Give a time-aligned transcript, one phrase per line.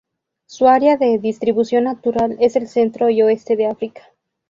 [0.47, 4.01] Su área de distribución natural es el centro y oeste de África.